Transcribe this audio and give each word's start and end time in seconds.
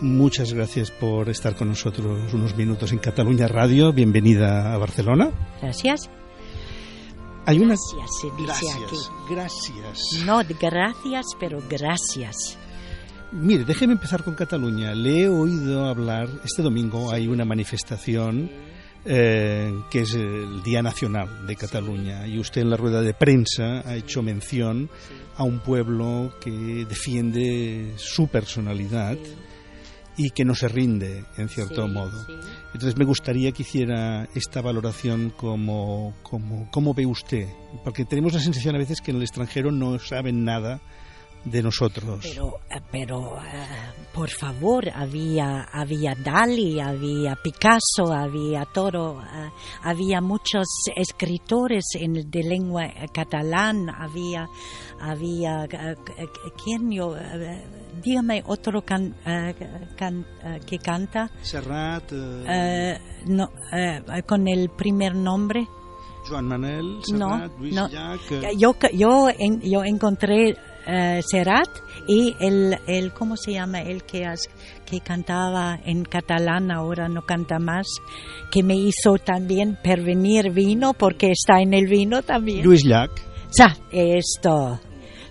Muchas 0.00 0.52
gracias 0.52 0.90
por 0.90 1.28
estar 1.28 1.54
con 1.54 1.68
nosotros 1.68 2.34
unos 2.34 2.56
minutos 2.56 2.90
en 2.90 2.98
Cataluña 2.98 3.46
Radio. 3.46 3.92
Bienvenida 3.92 4.74
a 4.74 4.78
Barcelona. 4.78 5.30
Gracias. 5.62 6.10
Hay 7.46 7.58
una... 7.58 7.76
Gracias, 7.76 8.10
se 8.20 8.26
dice 8.36 8.42
Gracias, 8.44 8.74
aquí. 8.74 9.34
gracias. 9.34 10.26
No 10.26 10.40
gracias, 10.60 11.26
pero 11.38 11.62
gracias. 11.68 12.58
Mire, 13.30 13.64
déjeme 13.64 13.92
empezar 13.92 14.24
con 14.24 14.34
Cataluña. 14.34 14.92
Le 14.94 15.22
he 15.22 15.28
oído 15.28 15.86
hablar, 15.86 16.28
este 16.44 16.62
domingo 16.62 17.12
hay 17.12 17.28
una 17.28 17.44
manifestación 17.44 18.50
eh, 19.10 19.72
que 19.90 20.00
es 20.02 20.12
el 20.14 20.62
Día 20.62 20.82
Nacional 20.82 21.46
de 21.46 21.56
Cataluña 21.56 22.26
y 22.26 22.38
usted 22.38 22.60
en 22.60 22.68
la 22.70 22.76
rueda 22.76 23.00
de 23.00 23.14
prensa 23.14 23.80
ha 23.88 23.96
hecho 23.96 24.22
mención 24.22 24.90
a 25.36 25.44
un 25.44 25.60
pueblo 25.60 26.34
que 26.42 26.84
defiende 26.86 27.94
su 27.96 28.28
personalidad 28.28 29.16
y 30.18 30.30
que 30.30 30.44
no 30.44 30.54
se 30.54 30.68
rinde, 30.68 31.24
en 31.36 31.48
cierto 31.48 31.86
Sí, 31.86 31.92
modo. 31.92 32.24
sí. 32.26 32.32
Entonces 32.74 32.96
me 32.98 33.04
gustaría 33.04 33.52
que 33.52 33.62
hiciera 33.62 34.28
esta 34.34 34.60
valoración 34.60 35.30
como, 35.36 36.14
como, 36.22 36.68
cómo 36.70 36.92
ve 36.92 37.06
usted, 37.06 37.46
porque 37.84 38.04
tenemos 38.04 38.34
la 38.34 38.40
sensación 38.40 38.74
a 38.74 38.78
veces 38.78 39.00
que 39.00 39.12
en 39.12 39.16
el 39.18 39.22
extranjero 39.22 39.70
no 39.70 39.98
saben 40.00 40.44
nada 40.44 40.80
de 41.50 41.62
nosotros. 41.62 42.20
Pero, 42.22 42.58
eh, 42.70 42.80
pero 42.90 43.36
eh, 43.38 43.66
por 44.12 44.30
favor, 44.30 44.88
había, 44.94 45.62
había 45.72 46.14
Dali, 46.14 46.80
había 46.80 47.36
Picasso, 47.36 48.12
había 48.12 48.64
todo, 48.66 49.20
eh, 49.22 49.50
había 49.82 50.20
muchos 50.20 50.66
escritores 50.96 51.84
en, 51.94 52.30
de 52.30 52.42
lengua 52.42 52.84
catalán, 53.12 53.88
había, 53.90 54.46
había, 55.00 55.66
¿quién 56.64 56.90
yo? 56.90 57.16
Eh, 57.16 57.64
dígame 58.02 58.42
otro 58.46 58.82
can- 58.82 59.14
eh, 59.26 59.54
can- 59.96 60.26
eh, 60.44 60.60
que 60.66 60.78
canta, 60.78 61.30
Serrat, 61.42 62.12
eh, 62.12 62.44
eh, 62.48 62.98
no, 63.26 63.50
eh, 63.72 64.02
con 64.26 64.46
el 64.48 64.70
primer 64.70 65.14
nombre. 65.14 65.66
Joan 66.28 66.44
Manel, 66.46 66.98
No, 67.12 67.30
Serrat, 67.38 67.58
Luis 67.58 67.74
no. 67.74 67.88
Llach, 67.88 68.32
eh, 68.32 68.50
Yo, 68.58 68.74
yo, 68.92 69.28
en- 69.30 69.60
yo 69.62 69.82
encontré 69.84 70.56
eh, 70.88 71.20
Serrat 71.24 71.68
y 72.06 72.34
el, 72.40 72.78
el, 72.86 73.12
¿cómo 73.12 73.36
se 73.36 73.52
llama? 73.52 73.82
El 73.82 74.02
que, 74.04 74.24
has- 74.24 74.48
que 74.86 75.00
cantaba 75.00 75.78
en 75.84 76.02
catalán, 76.04 76.70
ahora 76.70 77.08
no 77.08 77.22
canta 77.22 77.58
más, 77.58 77.86
que 78.50 78.62
me 78.62 78.74
hizo 78.74 79.16
también 79.22 79.76
pervenir 79.82 80.50
vino 80.50 80.94
porque 80.94 81.30
está 81.30 81.60
en 81.60 81.74
el 81.74 81.86
vino 81.86 82.22
también. 82.22 82.64
Luis 82.64 82.82
Llach. 82.84 83.10
Ya, 83.56 83.76
esto, 83.92 84.80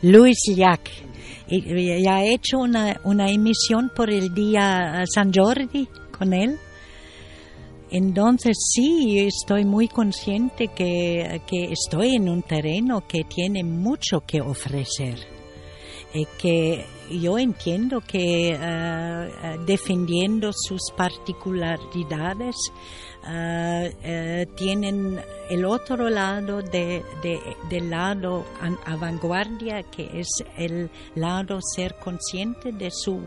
Luis 0.03 0.37
Llach. 0.55 0.87
Y, 1.49 2.03
ya 2.03 2.23
he 2.23 2.33
hecho 2.33 2.59
una, 2.59 2.99
una 3.03 3.29
emisión 3.31 3.89
por 3.95 4.09
el 4.11 4.33
día 4.33 5.01
eh, 5.01 5.05
San 5.07 5.31
Jordi 5.33 5.87
con 6.17 6.33
él. 6.33 6.57
Entonces 7.89 8.57
sí, 8.73 9.19
estoy 9.19 9.63
muy 9.63 9.87
consciente 9.87 10.67
que, 10.67 11.41
que 11.47 11.71
estoy 11.71 12.15
en 12.15 12.27
un 12.27 12.41
terreno 12.43 13.07
que 13.07 13.23
tiene 13.23 13.63
mucho 13.63 14.19
que 14.27 14.41
ofrecer. 14.41 15.15
Y 16.19 16.25
que 16.41 16.85
yo 17.11 17.37
entiendo 17.37 18.01
que 18.01 18.49
eh, 18.49 18.57
eh, 18.59 19.57
defendiendo 19.65 20.51
sus 20.53 20.81
particularidades 20.95 22.55
eh, 23.29 23.93
eh, 24.03 24.45
tienen 24.55 25.19
el 25.49 25.65
otro 25.65 26.09
lado 26.09 26.61
de, 26.61 27.03
de- 27.21 27.39
del 27.69 27.89
lado 27.89 28.45
an- 28.61 28.77
avanguardia 28.85 29.83
que 29.83 30.19
es 30.19 30.27
el 30.57 30.89
lado 31.15 31.59
ser 31.75 31.95
consciente 31.95 32.71
de 32.71 32.89
su 32.91 33.25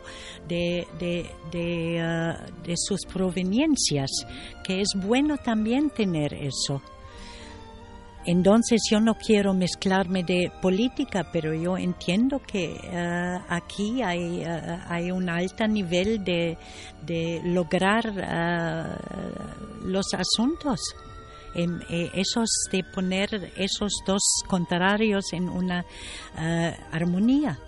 de, 0.48 0.86
eh, 1.52 2.34
de 2.64 2.74
sus 2.76 3.04
proveniencias 3.06 4.10
que 4.64 4.80
es 4.80 4.88
bueno 4.94 5.36
también 5.38 5.90
tener 5.90 6.32
eso 6.34 6.80
entonces 8.26 8.82
yo 8.90 9.00
no 9.00 9.14
quiero 9.14 9.54
mezclarme 9.54 10.22
de 10.22 10.52
política, 10.60 11.26
pero 11.32 11.54
yo 11.54 11.78
entiendo 11.78 12.40
que 12.40 12.78
eh, 12.82 13.38
aquí 13.48 14.02
hay, 14.02 14.42
eh, 14.42 14.78
hay 14.88 15.10
un 15.10 15.30
alto 15.30 15.66
nivel 15.66 16.22
de, 16.22 16.58
de 17.02 17.40
lograr 17.44 18.04
eh, 18.06 19.86
los 19.86 20.06
asuntos. 20.12 20.80
Em, 21.54 21.80
eh, 21.88 22.10
esos 22.14 22.48
de 22.70 22.84
poner 22.84 23.52
esos 23.56 23.92
dos 24.06 24.22
contrarios 24.46 25.32
en 25.32 25.48
una 25.48 25.84
armonía. 26.92 27.58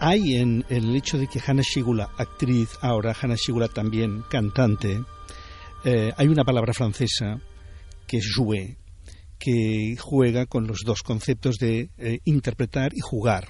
Hay 0.00 0.36
en 0.36 0.64
el 0.70 0.94
hecho 0.96 1.18
de 1.18 1.26
que 1.26 1.40
Hanna 1.44 1.62
Shigula, 1.62 2.08
actriz, 2.16 2.70
ahora 2.80 3.14
Hanna 3.20 3.34
Shigula 3.34 3.68
también 3.68 4.22
cantante, 4.30 5.02
hay 6.16 6.26
una 6.26 6.42
palabra 6.42 6.72
francesa 6.72 7.38
que 8.06 8.16
es 8.16 8.32
jouer, 8.34 8.76
que 9.44 9.94
juega 10.00 10.46
con 10.46 10.66
los 10.66 10.78
dos 10.86 11.02
conceptos 11.02 11.56
de 11.58 11.90
eh, 11.98 12.20
interpretar 12.24 12.92
y 12.94 13.00
jugar. 13.00 13.48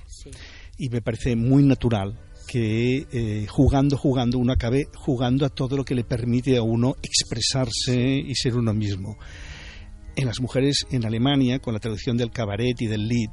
Y 0.76 0.88
me 0.88 1.00
parece 1.00 1.36
muy 1.36 1.62
natural 1.62 2.18
que 2.48 3.06
eh, 3.12 3.46
jugando, 3.48 3.96
jugando, 3.96 4.38
uno 4.38 4.52
acabe 4.52 4.88
jugando 4.96 5.46
a 5.46 5.50
todo 5.50 5.76
lo 5.76 5.84
que 5.84 5.94
le 5.94 6.02
permite 6.02 6.56
a 6.56 6.62
uno 6.62 6.96
expresarse 7.00 7.96
y 7.96 8.34
ser 8.34 8.56
uno 8.56 8.74
mismo. 8.74 9.16
En 10.16 10.26
las 10.26 10.40
mujeres 10.40 10.84
en 10.90 11.06
Alemania, 11.06 11.60
con 11.60 11.74
la 11.74 11.80
traducción 11.80 12.16
del 12.16 12.32
cabaret 12.32 12.74
y 12.80 12.86
del 12.88 13.06
Lied, 13.06 13.30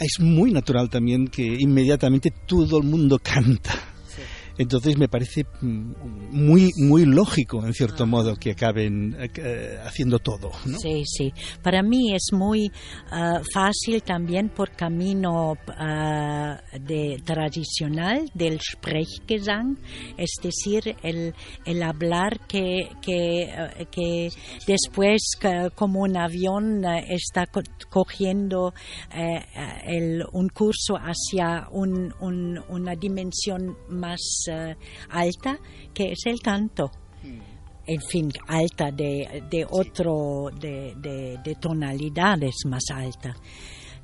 es 0.00 0.20
muy 0.20 0.52
natural 0.52 0.88
también 0.88 1.28
que 1.28 1.44
inmediatamente 1.44 2.30
todo 2.46 2.78
el 2.78 2.84
mundo 2.84 3.18
canta. 3.18 3.93
Entonces 4.58 4.96
me 4.96 5.08
parece 5.08 5.44
mm, 5.60 5.92
muy 6.30 6.70
muy 6.76 7.04
lógico, 7.04 7.64
en 7.66 7.72
cierto 7.74 8.06
modo, 8.06 8.36
que 8.36 8.52
acaben 8.52 9.16
eh, 9.18 9.28
eh, 9.36 9.78
haciendo 9.84 10.18
todo. 10.18 10.50
¿no? 10.66 10.78
Sí, 10.78 11.02
sí. 11.06 11.32
Para 11.62 11.82
mí 11.82 12.14
es 12.14 12.28
muy 12.32 12.70
ah, 13.10 13.40
fácil 13.52 14.02
también 14.02 14.48
por 14.50 14.70
camino 14.70 15.56
ah, 15.76 16.60
de 16.80 17.20
tradicional 17.24 18.30
del 18.34 18.60
Sprechgesang, 18.60 19.78
es 20.16 20.30
decir, 20.42 20.96
el, 21.02 21.34
el 21.64 21.82
hablar 21.82 22.40
que, 22.46 22.88
que, 23.02 23.42
eh, 23.44 23.86
que 23.90 24.28
después 24.66 25.32
como 25.74 26.00
un 26.02 26.16
avión 26.16 26.84
está 27.08 27.46
co- 27.46 27.62
cogiendo 27.90 28.72
el- 29.86 30.24
un 30.32 30.48
curso 30.48 30.94
hacia 30.96 31.68
un- 31.70 32.12
un- 32.20 32.60
una 32.68 32.94
dimensión 32.94 33.76
más 33.88 34.20
eh, 34.48 34.76
alta, 35.10 35.58
que 35.92 36.12
es 36.12 36.26
el 36.26 36.40
canto. 36.40 36.90
En 37.86 38.00
fin, 38.00 38.30
alta 38.48 38.90
de, 38.90 39.44
de 39.50 39.66
otro, 39.68 40.48
de, 40.58 40.94
de- 40.96 41.38
de 41.44 41.54
tonalidades 41.56 42.54
más 42.66 42.84
alta. 42.90 43.34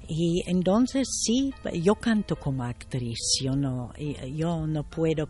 Y 0.07 0.43
entonces 0.47 1.09
sí, 1.25 1.53
yo 1.83 1.95
canto 1.95 2.37
como 2.37 2.65
actriz, 2.65 3.19
yo 3.43 3.55
no, 3.57 3.93
yo 4.35 4.67
no 4.67 4.83
puedo, 4.83 5.29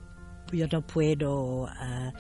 yo 0.52 0.66
no 0.72 0.80
puedo 0.84 1.66
ah, 1.68 2.12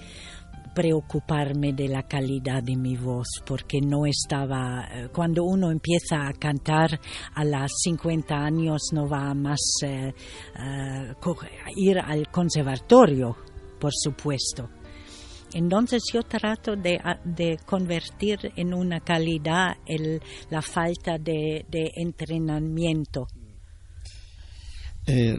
preocuparme 0.74 1.72
de 1.72 1.88
la 1.88 2.02
calidad 2.02 2.62
de 2.62 2.76
mi 2.76 2.96
voz 2.96 3.26
porque 3.46 3.80
no 3.80 4.06
estaba 4.06 4.88
eh, 4.92 5.08
cuando 5.12 5.44
uno 5.44 5.70
empieza 5.70 6.26
a 6.26 6.32
cantar 6.32 7.00
a 7.34 7.44
las 7.44 7.72
50 7.84 8.34
años 8.34 8.90
no 8.92 9.08
va 9.08 9.34
más 9.34 9.60
eh, 9.82 10.12
eh, 10.58 11.14
ir 11.76 11.98
al 11.98 12.28
conservatorio 12.30 13.36
por 13.78 13.92
supuesto 13.94 14.68
entonces 15.52 16.02
yo 16.12 16.22
trato 16.22 16.76
de, 16.76 17.58
convertir 17.66 18.52
en 18.56 18.72
una 18.72 19.00
calidad 19.00 19.76
el- 19.84 20.20
la 20.48 20.62
falta 20.62 21.18
de 21.18 21.64
entrenamiento. 21.96 23.26
Eh, 25.12 25.36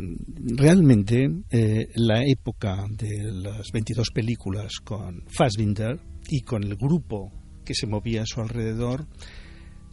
realmente, 0.58 1.30
eh, 1.50 1.88
la 1.96 2.26
época 2.26 2.86
de 2.90 3.32
las 3.32 3.72
22 3.72 4.10
películas 4.14 4.74
con 4.84 5.24
Fassbinder 5.30 5.98
y 6.28 6.42
con 6.42 6.62
el 6.66 6.76
grupo 6.76 7.32
que 7.64 7.74
se 7.74 7.88
movía 7.88 8.24
a 8.24 8.26
su 8.26 8.42
alrededor, 8.42 9.08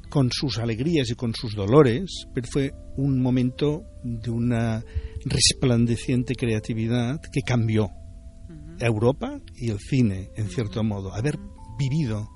con 0.08 0.30
sus 0.32 0.58
alegrías 0.58 1.08
y 1.10 1.14
con 1.14 1.32
sus 1.32 1.54
dolores, 1.54 2.26
pero 2.34 2.48
fue 2.50 2.72
un 2.96 3.22
momento 3.22 3.84
de 4.02 4.30
una 4.30 4.84
resplandeciente 5.24 6.34
creatividad 6.34 7.20
que 7.32 7.42
cambió 7.42 7.88
Europa 8.80 9.38
y 9.54 9.70
el 9.70 9.78
cine, 9.78 10.30
en 10.34 10.48
cierto 10.48 10.82
modo. 10.82 11.14
Haber 11.14 11.38
vivido 11.78 12.28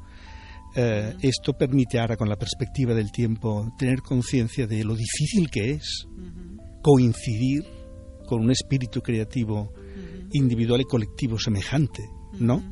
eh, 0.74 1.14
esto 1.20 1.52
permite 1.52 1.98
ahora, 1.98 2.16
con 2.16 2.28
la 2.28 2.36
perspectiva 2.36 2.94
del 2.94 3.10
tiempo, 3.10 3.72
tener 3.76 4.00
conciencia 4.00 4.66
de 4.66 4.84
lo 4.84 4.94
difícil 4.94 5.50
que 5.50 5.72
es 5.72 6.06
coincidir 6.82 7.64
con 8.26 8.40
un 8.40 8.50
espíritu 8.50 9.00
creativo 9.00 9.73
individual 10.32 10.81
y 10.81 10.84
colectivo 10.84 11.38
semejante, 11.38 12.08
¿no? 12.38 12.62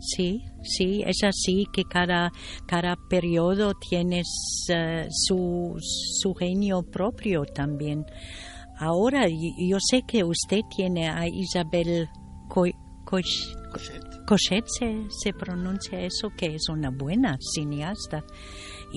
Sí, 0.00 0.44
sí, 0.62 1.02
es 1.04 1.22
así 1.24 1.66
que 1.72 1.82
cada, 1.84 2.30
cada 2.66 2.96
periodo 3.10 3.74
tiene 3.74 4.22
eh, 4.72 5.06
su, 5.10 5.76
su 5.80 6.34
genio 6.34 6.82
propio 6.82 7.44
también. 7.44 8.04
ahora 8.78 9.26
yo 9.28 9.78
sé 9.80 10.02
que 10.06 10.22
usted 10.22 10.60
tiene 10.74 11.08
a 11.08 11.26
Isabel 11.26 12.08
Cochet, 12.48 14.64
se, 14.68 15.32
pronuncia 15.32 16.00
eso, 16.00 16.30
que 16.36 16.54
es 16.54 16.68
una 16.68 16.90
buena 16.90 17.36
cineasta 17.54 18.24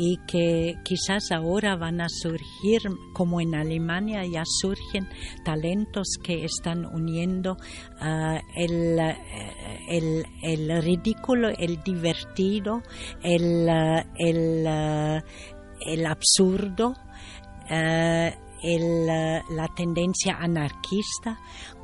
y 0.02 0.16
que 0.26 0.78
quizás 0.86 1.30
ahora 1.34 1.76
van 1.76 2.00
a 2.00 2.08
surgir, 2.08 2.80
como 3.12 3.42
en 3.42 3.54
Alemania 3.54 4.26
ya 4.26 4.44
surgen 4.46 5.10
talentos 5.44 6.18
que 6.24 6.46
están 6.46 6.86
uniendo 6.86 7.58
ah, 8.00 8.40
el, 8.56 8.98
el, 9.90 10.26
el, 10.42 10.82
ridículo, 10.82 11.50
el 11.50 11.84
divertido, 11.84 12.82
el, 13.22 13.68
el, 14.18 14.66
el 15.86 16.06
absurdo. 16.06 16.96
El, 18.62 19.06
la 19.06 19.68
tendencia 19.76 20.36
anarquista 20.38 21.40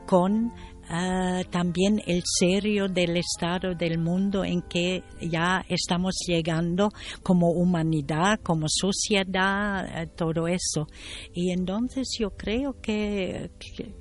con 0.06 0.52
uh, 0.90 1.44
también 1.50 2.02
el 2.06 2.22
serio 2.40 2.88
del 2.88 3.18
estado 3.18 3.76
del 3.76 3.98
mundo 4.00 4.44
en 4.44 4.62
que 4.62 5.04
ya 5.22 5.64
estamos 5.70 6.16
llegando 6.28 6.90
como 7.24 7.52
humanidad, 7.52 8.40
como 8.42 8.68
sociedad, 8.70 9.86
uh, 9.86 10.08
todo 10.16 10.48
eso. 10.48 10.88
Y 11.34 11.52
entonces 11.52 12.08
yo 12.20 12.32
creo 12.32 12.80
que, 12.82 13.52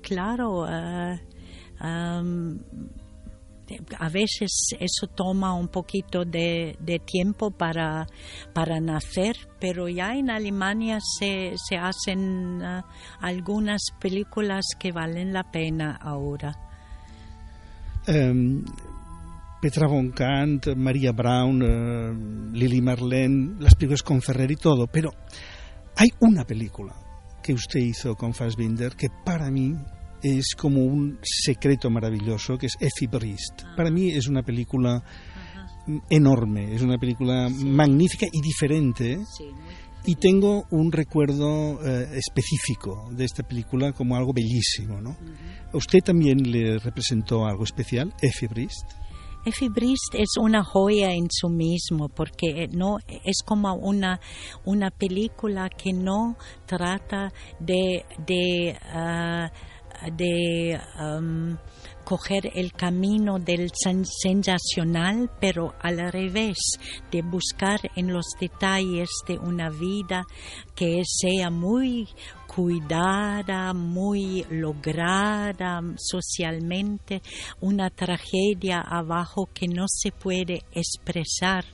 claro, 0.02 0.62
uh, 0.62 1.18
a 3.98 4.08
veces 4.08 4.74
eso 4.78 5.06
toma 5.06 5.54
un 5.54 5.68
poquito 5.68 6.24
de, 6.24 6.76
tiempo 7.04 7.50
para, 7.50 8.06
para, 8.52 8.80
nacer, 8.80 9.36
pero 9.58 9.88
ya 9.88 10.14
en 10.14 10.30
Alemania 10.30 10.98
se, 11.00 11.54
se 11.56 11.76
hacen 11.76 12.62
ah, 12.62 12.84
algunas 13.20 13.82
películas 14.00 14.64
que 14.78 14.92
valen 14.92 15.32
la 15.32 15.50
pena 15.50 15.96
ahora. 16.00 16.73
Em, 18.06 18.64
Petra 19.60 19.86
von 19.86 20.10
Kant, 20.10 20.74
María 20.76 21.12
Brown, 21.12 21.62
uh, 21.62 22.52
Lili 22.52 22.82
Marlene, 22.82 23.56
las 23.60 23.74
películas 23.74 24.02
con 24.02 24.20
Ferrer 24.20 24.50
y 24.50 24.56
todo, 24.56 24.86
pero 24.86 25.10
hay 25.96 26.08
una 26.20 26.44
película 26.44 26.94
que 27.42 27.54
usted 27.54 27.80
hizo 27.80 28.14
con 28.14 28.34
Fassbinder 28.34 28.94
que 28.94 29.08
para 29.24 29.50
mí 29.50 29.74
es 30.22 30.54
como 30.56 30.82
un 30.82 31.18
secreto 31.22 31.88
maravilloso 31.90 32.58
que 32.58 32.66
es 32.66 32.76
Effie 32.80 33.08
Brist. 33.08 33.62
Ah. 33.64 33.74
Para 33.76 33.90
mí 33.90 34.10
es 34.10 34.26
una 34.26 34.42
película 34.42 35.02
enorme, 36.08 36.74
es 36.74 36.82
una 36.82 36.98
película 36.98 37.48
magnífica 37.48 38.26
y 38.30 38.40
diferente. 38.40 39.18
Y 40.06 40.16
tengo 40.16 40.66
un 40.70 40.92
recuerdo 40.92 41.80
eh, 41.84 42.18
específico 42.18 43.08
de 43.12 43.24
esta 43.24 43.42
película 43.42 43.92
como 43.92 44.16
algo 44.16 44.32
bellísimo. 44.32 45.00
¿no? 45.00 45.16
usted 45.72 46.00
también 46.00 46.50
le 46.50 46.78
representó 46.78 47.46
algo 47.46 47.64
especial, 47.64 48.12
Effie 48.20 48.48
Brist? 48.48 48.92
Effie 49.46 49.68
Brist 49.68 50.14
es 50.14 50.38
una 50.40 50.64
joya 50.64 51.12
en 51.12 51.28
sí 51.30 51.46
mismo 51.48 52.08
porque 52.08 52.66
no 52.72 52.96
es 53.06 53.42
como 53.44 53.74
una, 53.74 54.18
una 54.64 54.90
película 54.90 55.68
que 55.68 55.92
no 55.92 56.36
trata 56.64 57.30
de, 57.60 58.06
de 58.26 58.78
ah, 58.82 59.50
de 60.12 60.80
um, 60.98 61.56
coger 62.04 62.50
el 62.54 62.72
camino 62.72 63.38
del 63.38 63.70
sensacional, 63.74 65.30
pero 65.40 65.74
al 65.80 66.12
revés, 66.12 66.58
de 67.10 67.22
buscar 67.22 67.80
en 67.96 68.12
los 68.12 68.26
detalles 68.38 69.08
de 69.26 69.38
una 69.38 69.70
vida 69.70 70.24
que 70.74 71.02
sea 71.04 71.50
muy 71.50 72.08
cuidada, 72.46 73.72
muy 73.72 74.44
lograda 74.50 75.80
socialmente, 75.96 77.22
una 77.60 77.90
tragedia 77.90 78.80
abajo 78.80 79.48
que 79.52 79.66
no 79.66 79.86
se 79.88 80.12
puede 80.12 80.62
expresar, 80.72 81.64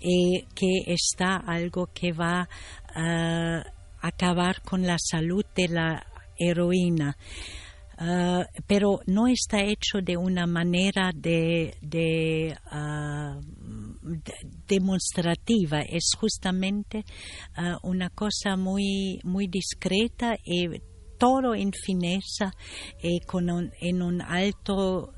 eh, 0.00 0.46
que 0.54 0.84
está 0.86 1.36
algo 1.36 1.88
que 1.92 2.12
va 2.12 2.48
a 2.94 3.62
acabar 4.00 4.62
con 4.62 4.86
la 4.86 4.96
salud 4.98 5.44
de 5.54 5.68
la 5.68 6.06
heroína. 6.38 7.16
Ah, 7.98 8.44
pero 8.66 9.00
no 9.06 9.26
está 9.26 9.62
hecho 9.62 10.02
de 10.02 10.18
una 10.18 10.46
manera 10.46 11.12
de, 11.14 12.54
ah, 12.70 13.40
demostrativa, 14.68 15.80
es 15.80 16.12
justamente 16.18 17.04
ah, 17.54 17.78
una 17.82 18.10
cosa 18.10 18.56
muy, 18.56 19.18
muy 19.24 19.48
discreta 19.48 20.36
y 20.44 20.68
todo 21.18 21.54
en 21.54 21.72
fineza 21.72 22.52
y 23.02 23.20
con 23.20 23.48
en 23.80 24.02
un 24.02 24.20
alto 24.20 25.14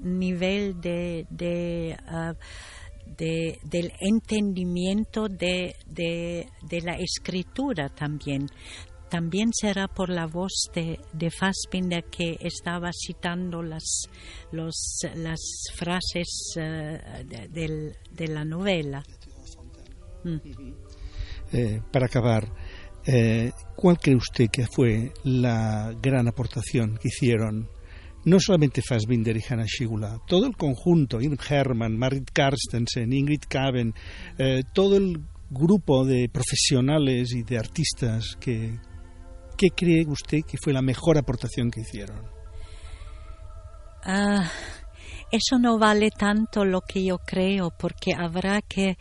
nivel 0.00 0.80
de, 0.80 1.26
de 1.28 1.96
del 3.16 3.92
entendimiento 4.00 5.28
de, 5.28 5.74
de, 5.86 6.80
la 6.82 6.96
escritura 6.96 7.88
también 7.88 8.46
también 9.14 9.50
será 9.52 9.86
por 9.86 10.10
la 10.10 10.26
voz 10.26 10.70
de, 10.74 10.98
de 11.12 11.30
Fassbinder 11.30 12.02
que 12.02 12.36
estaba 12.40 12.90
citando 12.92 13.62
las, 13.62 14.08
las 14.50 15.40
frases 15.72 16.54
eh, 16.56 16.98
de, 17.48 18.26
la 18.26 18.44
novela. 18.44 19.04
Mm. 20.24 20.38
Eh, 21.52 21.80
para 21.92 22.06
acabar, 22.06 22.48
eh, 23.06 23.52
¿cuál 23.76 24.00
cree 24.00 24.16
usted 24.16 24.50
que 24.50 24.66
fue 24.66 25.12
la 25.22 25.94
gran 26.02 26.26
aportación 26.26 26.98
que 27.00 27.06
hicieron 27.06 27.68
no 28.24 28.40
solamente 28.40 28.82
Fassbinder 28.82 29.36
y 29.36 29.44
Hanna 29.48 29.66
Schigula, 29.68 30.18
todo 30.26 30.46
el 30.46 30.56
conjunto, 30.56 31.20
Irm 31.20 31.36
Herman, 31.48 31.96
Marit 31.96 32.30
Karstensen, 32.32 33.12
Ingrid 33.12 33.42
Kaven, 33.48 33.94
todo 34.72 34.96
el 34.96 35.22
grupo 35.50 36.04
de 36.04 36.28
profesionales 36.28 37.32
y 37.32 37.44
de 37.44 37.58
artistas 37.58 38.36
que, 38.40 38.76
¿Qué 39.56 39.68
cree 39.70 40.04
usted 40.06 40.40
que 40.46 40.58
fue 40.58 40.72
la 40.72 40.82
mejor 40.82 41.16
aportación 41.18 41.70
que 41.70 41.80
hicieron? 41.80 42.20
Ah, 44.02 44.50
eso 45.30 45.58
no 45.58 45.78
vale 45.78 46.10
tanto 46.10 46.64
lo 46.64 46.80
que 46.82 47.04
yo 47.04 47.18
creo, 47.18 47.70
porque 47.78 48.12
habrá 48.16 48.62
que, 48.62 48.96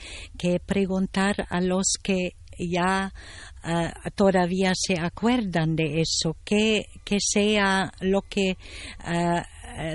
preguntar 0.65 1.47
a 1.50 1.59
los 1.59 1.95
que 2.01 2.31
ya 2.57 3.13
ah, 3.63 3.94
todavía 4.15 4.73
se 4.75 5.00
acuerdan 5.00 5.75
de 5.75 6.01
eso, 6.01 6.38
que, 6.45 6.86
que 7.03 7.17
sea 7.19 7.91
lo 8.00 8.22
que, 8.22 8.57
ah, 9.00 9.45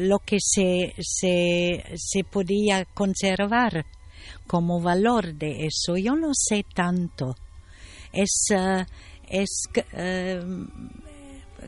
lo 0.00 0.18
que 0.18 0.38
se, 0.40 0.94
se, 0.98 1.84
se 1.96 2.24
podía 2.24 2.84
conservar 2.84 3.86
como 4.46 4.80
valor 4.80 5.34
de 5.34 5.66
eso. 5.66 5.96
Yo 5.96 6.16
no 6.16 6.30
sé 6.32 6.64
tanto. 6.74 7.34
Es, 8.12 8.48
es 9.30 9.68
em, 9.92 10.68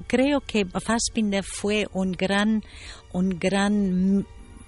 creo 0.07 0.41
que 0.41 0.65
Fassbinder 0.67 1.45
fue 1.45 1.87
un 1.93 2.13
gran 2.13 2.63
un 3.13 3.31
gran 3.39 4.27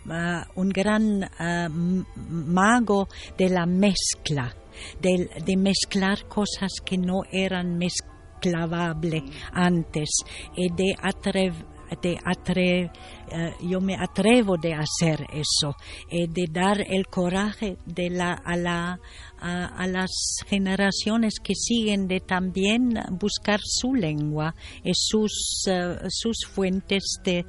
ah, 0.08 0.46
un 0.54 0.68
gran 0.68 1.24
ah, 1.38 1.68
mago 1.70 3.08
de 3.38 3.48
la 3.48 3.66
mezcla 3.66 4.54
de, 5.00 5.28
de, 5.44 5.56
mezclar 5.56 6.26
cosas 6.28 6.72
que 6.84 6.96
no 6.96 7.22
eran 7.30 7.76
mezclables 7.76 9.22
antes 9.52 10.08
y 10.56 10.72
de 10.72 10.96
atrever 11.00 11.71
de 12.00 12.18
atre, 12.24 12.90
eh, 13.30 13.54
yo 13.60 13.80
me 13.80 13.94
atrevo 13.94 14.56
de 14.56 14.74
hacer 14.74 15.26
eso, 15.32 15.76
eh, 16.10 16.26
de 16.28 16.46
dar 16.50 16.80
el 16.80 17.06
coraje 17.06 17.76
de 17.86 18.10
la, 18.10 18.32
a, 18.32 18.56
la, 18.56 19.00
a, 19.38 19.86
las 19.86 20.10
generaciones 20.46 21.34
que 21.42 21.54
siguen 21.54 22.08
de 22.08 22.20
también 22.20 22.94
buscar 23.18 23.60
su 23.62 23.94
lengua 23.94 24.54
y 24.84 24.92
sus, 24.94 25.64
eh, 25.68 25.96
sus 26.08 26.46
fuentes 26.46 27.02
de 27.24 27.44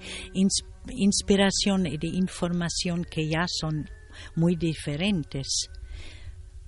inspiración 0.90 1.86
y 1.86 1.98
de 1.98 2.08
información 2.08 3.06
que 3.06 3.28
ya 3.28 3.46
son 3.48 3.90
muy 4.36 4.56
diferentes. 4.56 5.70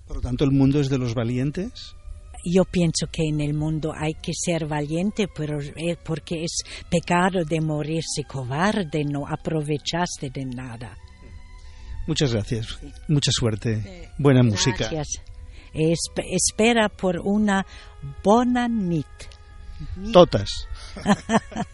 Por 0.05 0.17
lo 0.17 0.21
tanto, 0.21 0.43
el 0.43 0.51
mundo 0.51 0.79
es 0.79 0.89
de 0.89 0.97
los 0.97 1.15
valientes 1.15 1.95
yo 2.45 2.63
pienso 2.65 3.07
que 3.11 3.23
en 3.23 3.41
el 3.41 3.53
mundo 3.53 3.93
hay 3.97 4.13
que 4.15 4.31
ser 4.33 4.67
valiente, 4.67 5.27
pero 5.27 5.59
eh, 5.61 5.97
porque 6.03 6.43
es 6.43 6.61
pecado 6.89 7.43
de 7.43 7.61
morirse 7.61 8.23
cobarde, 8.27 9.03
no 9.03 9.25
aprovecharse 9.27 10.29
de 10.29 10.45
nada. 10.45 10.97
Muchas 12.07 12.33
gracias, 12.33 12.79
mucha 13.07 13.31
suerte, 13.31 14.11
buena 14.17 14.43
música. 14.43 14.89
Gracias. 14.89 15.23
espera 15.73 16.89
por 16.89 17.19
una 17.23 17.65
buena 18.23 18.67
nit. 18.67 19.07
Totas. 20.13 20.67